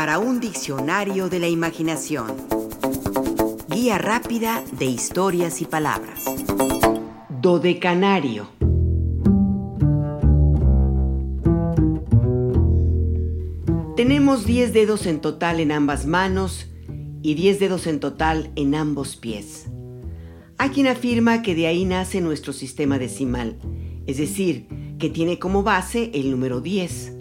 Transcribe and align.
para 0.00 0.18
un 0.18 0.40
diccionario 0.40 1.28
de 1.28 1.38
la 1.40 1.48
imaginación. 1.48 2.28
Guía 3.68 3.98
rápida 3.98 4.64
de 4.72 4.86
historias 4.86 5.60
y 5.60 5.66
palabras. 5.66 6.24
Dodecanario. 7.28 8.48
Tenemos 13.94 14.46
10 14.46 14.72
dedos 14.72 15.04
en 15.04 15.20
total 15.20 15.60
en 15.60 15.70
ambas 15.70 16.06
manos 16.06 16.70
y 17.20 17.34
10 17.34 17.60
dedos 17.60 17.86
en 17.86 18.00
total 18.00 18.52
en 18.56 18.74
ambos 18.74 19.16
pies. 19.16 19.66
Hay 20.56 20.70
quien 20.70 20.86
afirma 20.86 21.42
que 21.42 21.54
de 21.54 21.66
ahí 21.66 21.84
nace 21.84 22.22
nuestro 22.22 22.54
sistema 22.54 22.98
decimal, 22.98 23.58
es 24.06 24.16
decir, 24.16 24.66
que 24.98 25.10
tiene 25.10 25.38
como 25.38 25.62
base 25.62 26.10
el 26.14 26.30
número 26.30 26.62
10 26.62 27.19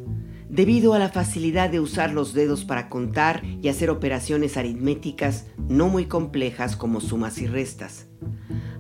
debido 0.50 0.93
a 0.93 1.00
la 1.00 1.09
facilidad 1.09 1.70
de 1.70 1.79
usar 1.79 2.12
los 2.12 2.34
dedos 2.34 2.66
para 2.66 2.89
contar 2.89 3.44
y 3.62 3.70
hacer 3.70 3.89
operaciones 3.89 4.58
aritméticas 4.58 5.45
no 5.70 5.88
muy 5.88 6.05
complejas 6.05 6.75
como 6.75 6.99
sumas 6.99 7.39
y 7.39 7.48
restas. 7.48 8.08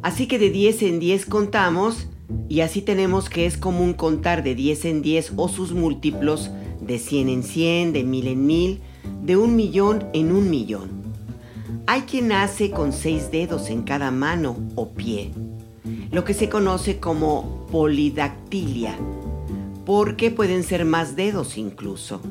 Así 0.01 0.27
que 0.27 0.39
de 0.39 0.49
10 0.49 0.81
en 0.83 0.99
10 0.99 1.25
contamos 1.27 2.09
y 2.47 2.61
así 2.61 2.81
tenemos 2.81 3.29
que 3.29 3.45
es 3.45 3.57
común 3.57 3.93
contar 3.93 4.43
de 4.43 4.55
10 4.55 4.85
en 4.85 5.01
10 5.01 5.33
o 5.35 5.47
sus 5.47 5.71
múltiplos 5.71 6.49
de 6.81 6.97
100 6.97 7.29
en 7.29 7.43
100, 7.43 7.93
de 7.93 8.03
1000 8.03 8.27
en 8.27 8.45
1000, 8.47 8.81
de 9.23 9.37
un 9.37 9.55
millón 9.55 10.05
en 10.13 10.31
un 10.31 10.49
millón. 10.49 10.89
Hay 11.85 12.01
quien 12.01 12.29
nace 12.29 12.71
con 12.71 12.93
6 12.93 13.31
dedos 13.31 13.69
en 13.69 13.83
cada 13.83 14.09
mano 14.09 14.57
o 14.75 14.89
pie, 14.89 15.31
lo 16.11 16.23
que 16.23 16.33
se 16.33 16.49
conoce 16.49 16.99
como 16.99 17.67
polidactilia 17.71 18.97
porque 19.89 20.29
pueden 20.29 20.61
ser 20.61 20.85
más 20.85 21.15
dedos 21.15 21.57
incluso. 21.57 22.21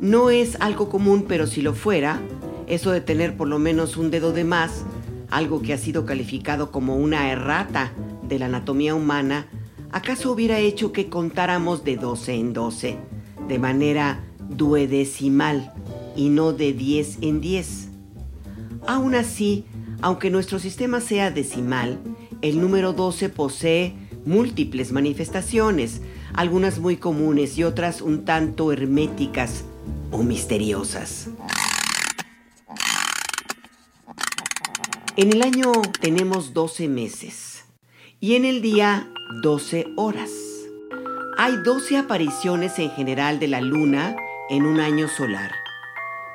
No 0.00 0.28
es 0.28 0.58
algo 0.60 0.90
común, 0.90 1.24
pero 1.26 1.46
si 1.46 1.62
lo 1.62 1.72
fuera, 1.72 2.20
eso 2.66 2.90
de 2.90 3.00
tener 3.00 3.38
por 3.38 3.48
lo 3.48 3.58
menos 3.58 3.96
un 3.96 4.10
dedo 4.10 4.34
de 4.34 4.44
más, 4.44 4.84
algo 5.30 5.62
que 5.62 5.72
ha 5.72 5.78
sido 5.78 6.04
calificado 6.04 6.70
como 6.70 6.96
una 6.96 7.32
errata 7.32 7.94
de 8.28 8.38
la 8.38 8.46
anatomía 8.46 8.94
humana, 8.94 9.46
¿acaso 9.92 10.30
hubiera 10.30 10.58
hecho 10.58 10.92
que 10.92 11.08
contáramos 11.08 11.84
de 11.84 11.96
12 11.96 12.34
en 12.34 12.52
12, 12.52 12.98
de 13.48 13.58
manera 13.58 14.22
duodecimal 14.50 15.72
y 16.14 16.28
no 16.28 16.52
de 16.52 16.74
10 16.74 17.20
en 17.22 17.40
10? 17.40 17.88
Aún 18.86 19.14
así, 19.14 19.64
aunque 20.02 20.28
nuestro 20.28 20.58
sistema 20.58 21.00
sea 21.00 21.30
decimal, 21.30 21.98
el 22.42 22.60
número 22.60 22.92
12 22.92 23.30
posee 23.30 23.94
múltiples 24.26 24.92
manifestaciones, 24.92 26.02
algunas 26.34 26.78
muy 26.78 26.96
comunes 26.96 27.56
y 27.56 27.64
otras 27.64 28.02
un 28.02 28.24
tanto 28.24 28.72
herméticas 28.72 29.64
o 30.10 30.22
misteriosas. 30.22 31.28
En 35.16 35.32
el 35.32 35.42
año 35.42 35.70
tenemos 36.00 36.52
12 36.54 36.88
meses 36.88 37.64
y 38.18 38.34
en 38.34 38.44
el 38.44 38.62
día 38.62 39.08
12 39.42 39.86
horas. 39.96 40.30
Hay 41.38 41.56
12 41.64 41.98
apariciones 41.98 42.78
en 42.78 42.90
general 42.90 43.38
de 43.38 43.48
la 43.48 43.60
luna 43.60 44.16
en 44.50 44.66
un 44.66 44.80
año 44.80 45.08
solar. 45.08 45.52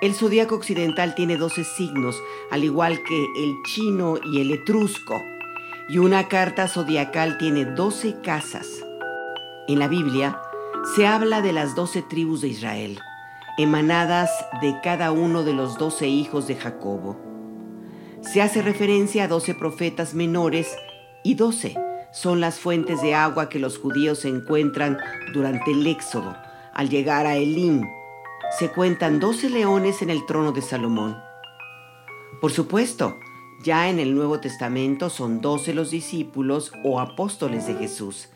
El 0.02 0.13
zodiaco 0.13 0.56
occidental 0.56 1.13
tiene 1.13 1.36
12 1.36 1.66
signos, 1.66 2.16
al 2.52 2.63
igual 2.63 3.03
que 3.03 3.25
el 3.38 3.56
chino 3.66 4.16
y 4.23 4.39
el 4.39 4.52
etrusco, 4.52 5.22
y 5.89 5.97
una 5.97 6.30
carta 6.30 6.69
zodiacal 6.69 7.38
tiene 7.38 7.66
12 7.66 8.22
casas. 8.22 8.86
En 9.70 9.78
la 9.78 9.88
Biblia 9.88 10.42
se 10.95 11.06
habla 11.06 11.44
de 11.44 11.53
las 11.53 11.75
doce 11.75 12.02
tribus 12.02 12.42
de 12.42 12.48
Israel, 12.48 12.98
emanadas 13.59 14.31
de 14.64 14.73
cada 14.81 15.12
uno 15.12 15.44
de 15.44 15.53
los 15.53 15.78
doce 15.78 16.08
hijos 16.08 16.48
de 16.48 16.56
Jacobo. 16.56 17.20
Se 18.22 18.42
hace 18.42 18.64
referencia 18.64 19.25
a 19.25 19.28
doce 19.28 19.53
profetas 19.53 20.16
menores 20.16 20.75
y 21.24 21.35
doce 21.35 21.78
son 22.12 22.41
las 22.41 22.59
fuentes 22.59 23.03
de 23.03 23.13
agua 23.13 23.47
que 23.47 23.59
los 23.59 23.78
judíos 23.78 24.25
encuentran 24.25 24.97
durante 25.35 25.69
el 25.69 25.85
éxodo 25.85 26.35
al 26.74 26.90
llegar 26.90 27.28
a 27.28 27.35
Elim. 27.35 27.84
Se 28.58 28.69
cuentan 28.69 29.19
doce 29.19 29.52
leones 29.52 30.02
en 30.02 30.09
el 30.09 30.25
trono 30.25 30.52
de 30.52 30.63
Salomón. 30.63 31.16
Por 32.41 32.52
supuesto, 32.52 33.19
ya 33.63 33.88
en 33.88 34.00
el 34.00 34.16
Nuevo 34.16 34.40
Testamento 34.40 35.12
son 35.12 35.41
doce 35.41 35.75
los 35.75 35.91
discípulos 35.91 36.72
o 36.84 37.00
apóstoles 37.00 37.68
de 37.68 37.75
Jesús 37.75 38.29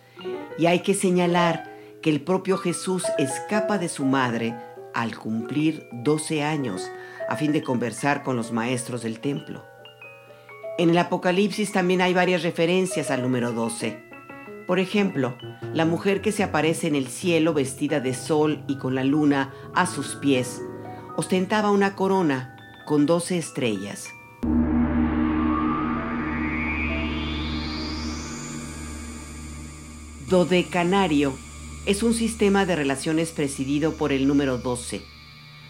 y 0.58 0.66
hay 0.66 0.80
que 0.80 0.94
señalar 0.94 1.72
que 2.02 2.10
el 2.10 2.22
propio 2.22 2.58
Jesús 2.58 3.04
escapa 3.18 3.78
de 3.78 3.90
su 3.90 4.06
madre 4.06 4.56
al 4.94 5.18
cumplir 5.18 5.88
12 5.92 6.44
años 6.44 6.92
a 7.30 7.36
fin 7.36 7.52
de 7.52 7.64
conversar 7.64 8.24
con 8.24 8.36
los 8.36 8.52
maestros 8.52 9.04
del 9.04 9.20
templo. 9.20 9.66
En 10.78 10.90
el 10.90 10.98
Apocalipsis 10.98 11.72
también 11.72 12.02
hay 12.02 12.14
varias 12.14 12.44
referencias 12.44 13.12
al 13.12 13.22
número 13.22 13.52
12. 13.52 14.04
Por 14.68 14.80
ejemplo, 14.80 15.36
la 15.74 15.86
mujer 15.86 16.22
que 16.22 16.32
se 16.32 16.44
aparece 16.44 16.88
en 16.88 16.96
el 16.96 17.08
cielo 17.08 17.54
vestida 17.54 18.00
de 18.00 18.14
sol 18.14 18.64
y 18.68 18.78
con 18.78 18.96
la 18.96 19.04
luna 19.04 19.54
a 19.76 19.86
sus 19.86 20.16
pies, 20.16 20.62
ostentaba 21.16 21.72
una 21.72 21.96
corona 21.96 22.56
con 22.86 23.06
12 23.06 23.38
estrellas. 23.38 24.10
Dodecanario 30.34 31.38
es 31.86 32.02
un 32.02 32.16
sistema 32.16 32.66
de 32.66 32.76
relaciones 32.76 33.30
presidido 33.30 33.94
por 33.94 34.12
el 34.12 34.26
número 34.26 34.58
12. 34.58 35.04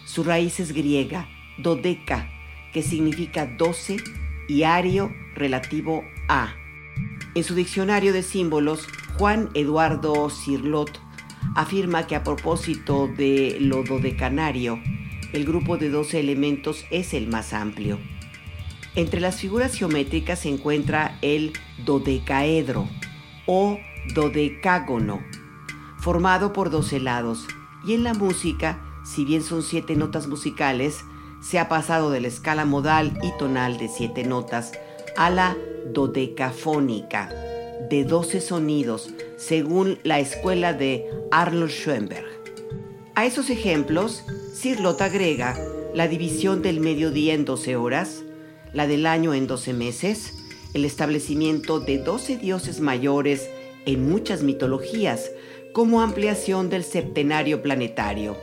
Su 0.06 0.24
raíz 0.24 0.58
es 0.58 0.72
griega, 0.72 1.28
dodeca, 1.58 2.30
que 2.72 2.82
significa 2.82 3.44
12, 3.44 3.98
y 4.48 4.62
ario 4.62 5.12
relativo 5.34 6.02
a. 6.28 6.54
En 7.34 7.44
su 7.44 7.54
diccionario 7.54 8.14
de 8.14 8.22
símbolos, 8.22 8.88
Juan 9.18 9.50
Eduardo 9.52 10.30
Cirlot 10.30 10.98
afirma 11.56 12.06
que 12.06 12.16
a 12.16 12.24
propósito 12.24 13.06
de 13.06 13.58
lo 13.60 13.82
dodecanario, 13.82 14.80
el 15.34 15.44
grupo 15.44 15.76
de 15.76 15.90
12 15.90 16.20
elementos 16.20 16.86
es 16.90 17.12
el 17.12 17.28
más 17.28 17.52
amplio. 17.52 17.98
Entre 18.94 19.20
las 19.20 19.40
figuras 19.40 19.74
geométricas 19.74 20.38
se 20.38 20.48
encuentra 20.48 21.18
el 21.20 21.52
dodecaedro 21.84 22.88
o 23.44 23.78
dodecágono, 24.12 25.22
formado 25.98 26.52
por 26.52 26.70
12 26.70 27.00
lados, 27.00 27.46
y 27.86 27.94
en 27.94 28.04
la 28.04 28.14
música, 28.14 28.80
si 29.04 29.24
bien 29.24 29.42
son 29.42 29.62
siete 29.62 29.96
notas 29.96 30.26
musicales, 30.26 31.04
se 31.40 31.58
ha 31.58 31.68
pasado 31.68 32.10
de 32.10 32.20
la 32.20 32.28
escala 32.28 32.64
modal 32.64 33.18
y 33.22 33.30
tonal 33.38 33.78
de 33.78 33.88
siete 33.88 34.24
notas 34.24 34.72
a 35.16 35.30
la 35.30 35.56
dodecafónica, 35.92 37.28
de 37.90 38.04
12 38.04 38.40
sonidos, 38.40 39.10
según 39.36 39.98
la 40.02 40.20
escuela 40.20 40.72
de 40.72 41.06
Arnold 41.30 41.70
Schoenberg. 41.70 42.26
A 43.14 43.26
esos 43.26 43.50
ejemplos, 43.50 44.24
Sirlot 44.54 45.00
agrega 45.00 45.56
la 45.94 46.08
división 46.08 46.62
del 46.62 46.80
mediodía 46.80 47.34
en 47.34 47.44
12 47.44 47.76
horas, 47.76 48.22
la 48.72 48.86
del 48.86 49.06
año 49.06 49.34
en 49.34 49.46
12 49.46 49.72
meses, 49.72 50.34
el 50.72 50.84
establecimiento 50.84 51.78
de 51.78 51.98
12 51.98 52.38
dioses 52.38 52.80
mayores 52.80 53.48
en 53.86 54.08
muchas 54.08 54.42
mitologías 54.42 55.30
como 55.72 56.00
ampliación 56.00 56.70
del 56.70 56.84
septenario 56.84 57.62
planetario. 57.62 58.36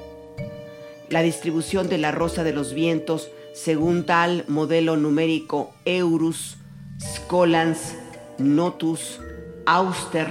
La 1.09 1.21
distribución 1.21 1.89
de 1.89 1.97
la 1.97 2.11
rosa 2.11 2.43
de 2.43 2.53
los 2.53 2.73
vientos 2.73 3.29
según 3.53 4.05
tal 4.05 4.45
modelo 4.47 4.95
numérico 4.95 5.73
Eurus, 5.85 6.57
Scolans, 6.99 7.95
Notus, 8.37 9.19
Auster, 9.65 10.27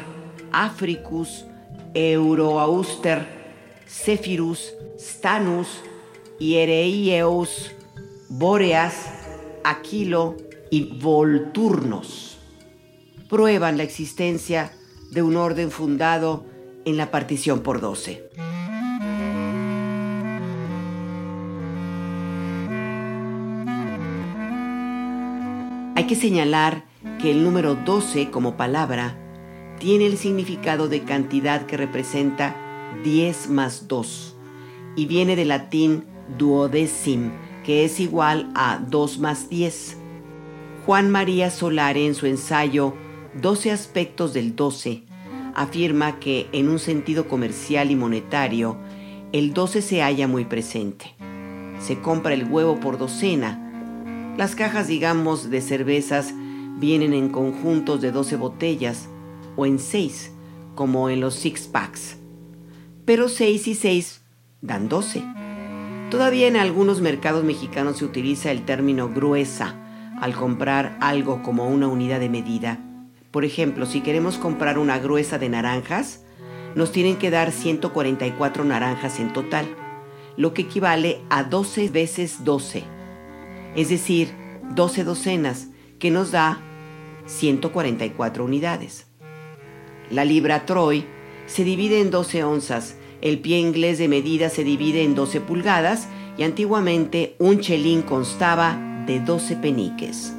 Africus, 0.53 1.45
Euroauster, 1.95 3.27
Zephyrus, 3.89 4.73
Stanus, 4.99 5.69
Hiereieus, 6.39 7.73
Boreas, 8.29 8.95
Aquilo 9.65 10.37
y 10.71 10.99
Volturnos 10.99 12.31
prueban 13.31 13.77
la 13.77 13.85
existencia 13.85 14.73
de 15.11 15.23
un 15.23 15.37
orden 15.37 15.71
fundado 15.71 16.45
en 16.85 16.97
la 16.97 17.11
partición 17.11 17.61
por 17.61 17.81
12. 17.81 18.31
Hay 25.97 26.07
que 26.07 26.15
señalar 26.15 26.85
que 27.21 27.31
el 27.31 27.45
número 27.45 27.75
12 27.75 28.31
como 28.31 28.57
palabra 28.57 29.19
tiene 29.79 30.07
el 30.07 30.17
significado 30.17 30.89
de 30.89 31.03
cantidad 31.03 31.67
que 31.67 31.77
representa 31.77 32.57
10 33.05 33.51
más 33.51 33.89
2 33.89 34.37
y 34.97 35.07
viene 35.07 35.37
del 35.37 35.49
latín 35.49 36.05
duodecim, 36.39 37.33
que 37.65 37.85
es 37.85 38.01
igual 38.01 38.51
a 38.55 38.81
2 38.89 39.19
más 39.19 39.49
10. 39.49 39.99
Juan 40.87 41.11
María 41.11 41.51
Solare 41.51 42.07
en 42.07 42.15
su 42.15 42.27
ensayo 42.27 42.95
12 43.35 43.71
aspectos 43.71 44.35
del 44.35 44.57
12, 44.57 45.05
afirma 45.55 46.19
que 46.19 46.49
en 46.53 46.69
un 46.69 46.81
sentido 46.81 47.29
comercial 47.29 47.93
y 47.93 47.97
monetario, 47.97 48.77
el 49.33 49.55
12 49.55 49.83
se 49.83 50.03
halla 50.03 50.27
muy 50.27 50.45
presente. 50.45 51.15
se 51.79 51.99
compra 52.01 52.35
el 52.35 52.45
huevo 52.45 52.79
por 52.79 52.99
docena. 52.99 54.35
Las 54.37 54.55
cajas, 54.55 54.87
digamos, 54.87 55.49
de 55.49 55.63
cervezas 55.63 56.35
vienen 56.79 57.15
en 57.15 57.31
conjuntos 57.31 58.03
de 58.03 58.13
12 58.13 58.37
botellas 58.37 59.09
o 59.57 59.65
en 59.65 59.79
6, 59.79 60.33
como 60.75 61.09
en 61.09 61.21
los 61.21 61.37
six 61.37 61.69
packs. 61.69 62.19
Pero 63.07 63.31
6 63.31 63.69
y 63.69 63.75
6 63.75 64.21
dan 64.61 64.91
12. 64.91 65.25
Todavía 66.11 66.49
en 66.49 66.57
algunos 66.57 67.01
mercados 67.01 67.45
mexicanos 67.45 67.99
se 67.99 68.05
utiliza 68.05 68.51
el 68.51 68.67
término 68.67 69.09
gruesa 69.09 69.77
al 70.21 70.35
comprar 70.35 70.99
algo 71.01 71.43
como 71.43 71.69
una 71.69 71.89
unidad 71.89 72.21
de 72.21 72.29
medida. 72.29 72.90
Por 73.31 73.45
ejemplo, 73.45 73.87
si 73.87 74.01
queremos 74.01 74.39
comprar 74.39 74.79
una 74.79 74.99
gruesa 74.99 75.39
de 75.39 75.49
naranjas, 75.49 76.25
nos 76.75 76.93
tienen 76.93 77.17
que 77.17 77.31
dar 77.31 77.53
144 77.53 78.65
naranjas 78.65 79.21
en 79.21 79.33
total, 79.33 79.67
lo 80.37 80.53
que 80.55 80.63
equivale 80.63 81.21
a 81.31 81.45
12 81.45 81.89
veces 81.91 82.45
12, 82.45 82.85
es 83.77 83.89
decir, 83.89 84.33
12 84.75 85.05
docenas, 85.05 85.69
que 85.99 86.11
nos 86.11 86.33
da 86.33 86.61
144 87.27 88.45
unidades. 88.45 89.07
La 90.11 90.25
libra 90.25 90.67
Troy 90.67 91.07
se 91.47 91.65
divide 91.65 92.01
en 92.01 92.11
12 92.11 92.45
onzas, 92.45 92.97
el 93.21 93.39
pie 93.41 93.59
inglés 93.59 93.99
de 93.99 94.09
medida 94.09 94.49
se 94.49 94.65
divide 94.65 95.05
en 95.05 95.15
12 95.15 95.41
pulgadas 95.41 96.09
y 96.39 96.43
antiguamente 96.43 97.37
un 97.39 97.61
chelín 97.61 98.03
constaba 98.03 99.05
de 99.07 99.21
12 99.21 99.57
peniques. 99.57 100.33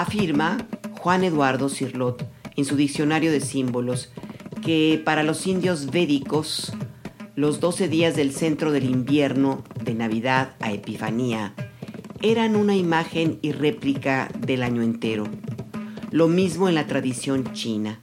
Afirma 0.00 0.66
Juan 0.98 1.24
Eduardo 1.24 1.68
Cirlot 1.68 2.26
en 2.56 2.64
su 2.64 2.74
diccionario 2.74 3.30
de 3.30 3.42
símbolos 3.42 4.10
que 4.62 4.98
para 5.04 5.22
los 5.22 5.46
indios 5.46 5.90
védicos 5.90 6.72
los 7.36 7.60
12 7.60 7.86
días 7.88 8.16
del 8.16 8.32
centro 8.32 8.72
del 8.72 8.84
invierno, 8.88 9.62
de 9.84 9.92
Navidad 9.92 10.56
a 10.60 10.72
Epifanía, 10.72 11.52
eran 12.22 12.56
una 12.56 12.76
imagen 12.76 13.38
y 13.42 13.52
réplica 13.52 14.30
del 14.38 14.62
año 14.62 14.80
entero. 14.80 15.24
Lo 16.10 16.28
mismo 16.28 16.70
en 16.70 16.76
la 16.76 16.86
tradición 16.86 17.52
china. 17.52 18.00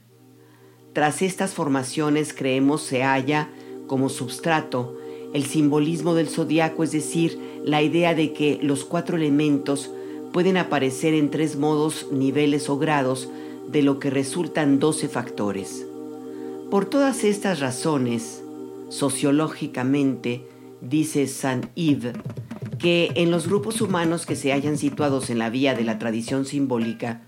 Tras 0.92 1.20
estas 1.20 1.52
formaciones 1.52 2.32
creemos 2.32 2.80
se 2.80 3.02
halla 3.02 3.50
como 3.88 4.08
substrato 4.08 4.96
el 5.34 5.44
simbolismo 5.44 6.14
del 6.14 6.28
zodiaco, 6.28 6.84
es 6.84 6.92
decir, 6.92 7.60
la 7.64 7.82
idea 7.82 8.14
de 8.14 8.32
que 8.32 8.60
los 8.62 8.84
cuatro 8.84 9.16
elementos 9.16 9.90
pueden 10.32 10.56
aparecer 10.56 11.14
en 11.14 11.30
tres 11.30 11.56
modos, 11.56 12.06
niveles 12.12 12.68
o 12.68 12.78
grados, 12.78 13.28
de 13.68 13.82
lo 13.82 13.98
que 13.98 14.10
resultan 14.10 14.78
doce 14.78 15.08
factores. 15.08 15.86
Por 16.70 16.86
todas 16.86 17.24
estas 17.24 17.60
razones, 17.60 18.42
sociológicamente, 18.88 20.46
dice 20.80 21.26
Saint 21.26 21.66
Yves, 21.74 22.14
que 22.78 23.12
en 23.16 23.30
los 23.30 23.48
grupos 23.48 23.80
humanos 23.80 24.24
que 24.26 24.36
se 24.36 24.52
hayan 24.52 24.78
situados 24.78 25.30
en 25.30 25.38
la 25.38 25.50
vía 25.50 25.74
de 25.74 25.84
la 25.84 25.98
tradición 25.98 26.44
simbólica, 26.44 27.22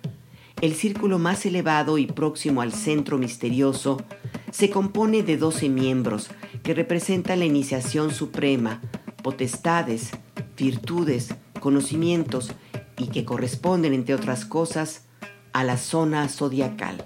el 0.61 0.75
círculo 0.75 1.19
más 1.19 1.45
elevado 1.47 1.99
y 1.99 2.07
próximo 2.07 2.61
al 2.61 2.73
centro 2.73 3.19
misterioso 3.19 4.03
se 4.51 4.71
compone 4.71 5.23
de 5.23 5.37
doce 5.37 5.69
miembros 5.69 6.31
que 6.63 6.75
representan 6.75 7.39
la 7.39 7.47
iniciación 7.47 8.13
suprema, 8.13 8.81
potestades, 9.23 10.11
virtudes, 10.57 11.35
conocimientos 11.61 12.53
y 13.01 13.07
que 13.09 13.25
corresponden, 13.25 13.95
entre 13.95 14.15
otras 14.15 14.45
cosas, 14.45 15.07
a 15.53 15.65
la 15.65 15.79
zona 15.79 16.29
zodiacal. 16.29 17.05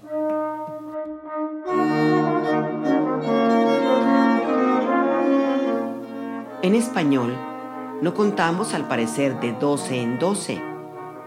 En 6.62 6.74
español, 6.74 7.36
no 8.02 8.12
contamos 8.14 8.74
al 8.74 8.88
parecer 8.88 9.38
de 9.38 9.52
12 9.52 10.00
en 10.00 10.18
12, 10.18 10.60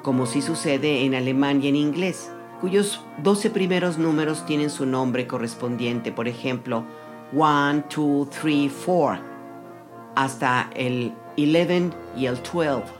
como 0.04 0.26
sí 0.26 0.42
sucede 0.42 1.06
en 1.06 1.16
alemán 1.16 1.64
y 1.64 1.70
en 1.70 1.76
inglés, 1.76 2.30
cuyos 2.60 3.06
12 3.24 3.52
primeros 3.52 3.98
números 3.98 4.46
tienen 4.46 4.70
su 4.70 4.86
nombre 4.86 5.28
correspondiente, 5.28 6.12
por 6.12 6.28
ejemplo, 6.28 6.84
1, 7.32 7.84
2, 7.96 8.30
3, 8.30 8.72
4, 8.86 9.24
hasta 10.16 10.70
el 10.76 11.14
11 11.38 11.92
y 12.18 12.26
el 12.26 12.36
12 12.36 12.97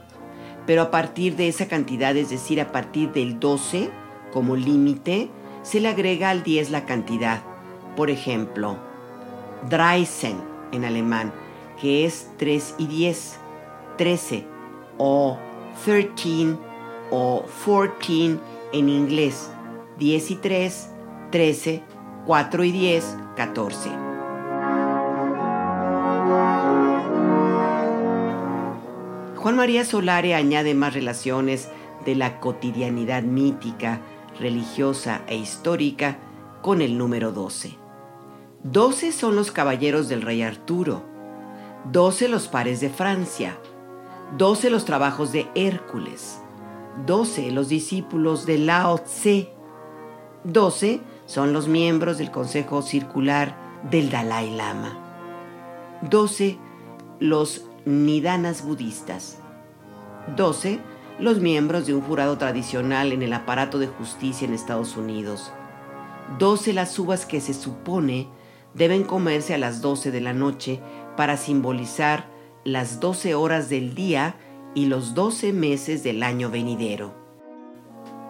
pero 0.68 0.82
a 0.82 0.90
partir 0.90 1.34
de 1.34 1.48
esa 1.48 1.66
cantidad, 1.66 2.14
es 2.14 2.28
decir, 2.28 2.60
a 2.60 2.72
partir 2.72 3.10
del 3.12 3.40
12 3.40 3.88
como 4.34 4.54
límite, 4.54 5.30
se 5.62 5.80
le 5.80 5.88
agrega 5.88 6.28
al 6.28 6.42
10 6.42 6.68
la 6.68 6.84
cantidad. 6.84 7.40
Por 7.96 8.10
ejemplo, 8.10 8.76
Dreisen 9.70 10.36
en 10.72 10.84
alemán, 10.84 11.32
que 11.80 12.04
es 12.04 12.28
3 12.36 12.74
y 12.76 12.86
10, 12.86 13.38
13, 13.96 14.44
o 14.98 15.38
13 15.86 16.58
o 17.10 17.46
14 17.64 18.38
en 18.74 18.88
inglés, 18.90 19.50
10 19.98 20.30
y 20.32 20.34
3, 20.34 20.90
13, 21.30 21.82
4 22.26 22.64
y 22.64 22.72
10, 22.72 23.16
14. 23.36 24.07
Juan 29.38 29.54
María 29.54 29.84
Solare 29.84 30.34
añade 30.34 30.74
más 30.74 30.94
relaciones 30.94 31.68
de 32.04 32.16
la 32.16 32.40
cotidianidad 32.40 33.22
mítica, 33.22 34.00
religiosa 34.40 35.22
e 35.28 35.36
histórica 35.36 36.18
con 36.60 36.82
el 36.82 36.98
número 36.98 37.30
12. 37.30 37.78
12 38.64 39.12
son 39.12 39.36
los 39.36 39.52
caballeros 39.52 40.08
del 40.08 40.22
rey 40.22 40.42
Arturo, 40.42 41.04
12 41.92 42.26
los 42.26 42.48
pares 42.48 42.80
de 42.80 42.90
Francia, 42.90 43.56
12 44.36 44.70
los 44.70 44.84
trabajos 44.84 45.30
de 45.30 45.46
Hércules, 45.54 46.40
12 47.06 47.52
los 47.52 47.68
discípulos 47.68 48.44
de 48.44 48.58
Lao 48.58 48.98
Tse, 48.98 49.52
12 50.42 51.00
son 51.26 51.52
los 51.52 51.68
miembros 51.68 52.18
del 52.18 52.32
Consejo 52.32 52.82
Circular 52.82 53.56
del 53.88 54.10
Dalai 54.10 54.50
Lama, 54.50 54.98
12 56.02 56.58
los 57.20 57.67
nidanas 57.88 58.62
budistas. 58.62 59.38
12. 60.36 60.78
Los 61.18 61.40
miembros 61.40 61.86
de 61.86 61.94
un 61.94 62.02
jurado 62.02 62.36
tradicional 62.36 63.12
en 63.12 63.22
el 63.22 63.32
aparato 63.32 63.78
de 63.78 63.86
justicia 63.86 64.46
en 64.46 64.52
Estados 64.52 64.96
Unidos. 64.98 65.52
12. 66.38 66.74
Las 66.74 66.98
uvas 66.98 67.24
que 67.24 67.40
se 67.40 67.54
supone 67.54 68.28
deben 68.74 69.04
comerse 69.04 69.54
a 69.54 69.58
las 69.58 69.80
12 69.80 70.10
de 70.10 70.20
la 70.20 70.34
noche 70.34 70.80
para 71.16 71.38
simbolizar 71.38 72.26
las 72.62 73.00
12 73.00 73.34
horas 73.34 73.70
del 73.70 73.94
día 73.94 74.36
y 74.74 74.84
los 74.84 75.14
12 75.14 75.54
meses 75.54 76.02
del 76.02 76.22
año 76.22 76.50
venidero. 76.50 77.14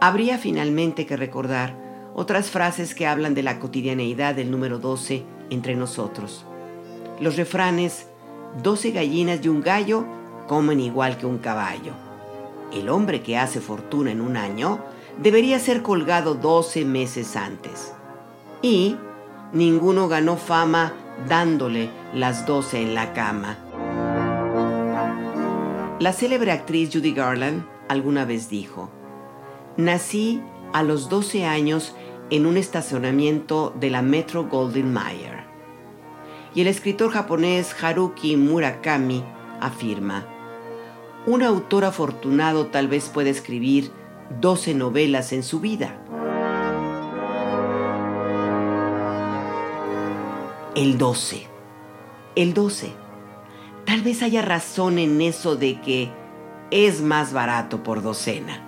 Habría 0.00 0.38
finalmente 0.38 1.04
que 1.04 1.16
recordar 1.16 1.76
otras 2.14 2.48
frases 2.48 2.94
que 2.94 3.08
hablan 3.08 3.34
de 3.34 3.42
la 3.42 3.58
cotidianeidad 3.58 4.36
del 4.36 4.52
número 4.52 4.78
12 4.78 5.24
entre 5.50 5.74
nosotros. 5.74 6.46
Los 7.20 7.36
refranes 7.36 8.06
12 8.62 8.90
gallinas 8.90 9.40
y 9.44 9.48
un 9.48 9.60
gallo 9.60 10.04
comen 10.46 10.80
igual 10.80 11.16
que 11.18 11.26
un 11.26 11.38
caballo. 11.38 11.92
El 12.72 12.88
hombre 12.88 13.22
que 13.22 13.38
hace 13.38 13.60
fortuna 13.60 14.10
en 14.10 14.20
un 14.20 14.36
año 14.36 14.80
debería 15.22 15.58
ser 15.58 15.82
colgado 15.82 16.34
12 16.34 16.84
meses 16.84 17.36
antes. 17.36 17.92
Y 18.62 18.96
ninguno 19.52 20.08
ganó 20.08 20.36
fama 20.36 20.92
dándole 21.28 21.90
las 22.12 22.46
12 22.46 22.82
en 22.82 22.94
la 22.94 23.12
cama. 23.12 23.58
La 26.00 26.12
célebre 26.12 26.52
actriz 26.52 26.90
Judy 26.92 27.12
Garland 27.12 27.64
alguna 27.88 28.24
vez 28.24 28.48
dijo, 28.48 28.90
nací 29.76 30.40
a 30.72 30.82
los 30.82 31.08
12 31.08 31.44
años 31.44 31.94
en 32.30 32.46
un 32.46 32.56
estacionamiento 32.56 33.74
de 33.78 33.90
la 33.90 34.02
Metro 34.02 34.46
Golden 34.46 34.92
Mayer 34.92 35.47
y 36.58 36.62
el 36.62 36.66
escritor 36.66 37.12
japonés 37.12 37.72
Haruki 37.80 38.36
Murakami 38.36 39.22
afirma, 39.60 40.26
un 41.24 41.44
autor 41.44 41.84
afortunado 41.84 42.66
tal 42.66 42.88
vez 42.88 43.10
puede 43.10 43.30
escribir 43.30 43.92
12 44.40 44.74
novelas 44.74 45.32
en 45.32 45.44
su 45.44 45.60
vida. 45.60 45.96
El 50.74 50.98
12. 50.98 51.46
El 52.34 52.54
12. 52.54 52.90
Tal 53.84 54.02
vez 54.02 54.24
haya 54.24 54.42
razón 54.42 54.98
en 54.98 55.20
eso 55.20 55.54
de 55.54 55.80
que 55.80 56.10
es 56.72 57.02
más 57.02 57.32
barato 57.32 57.84
por 57.84 58.02
docena. 58.02 58.67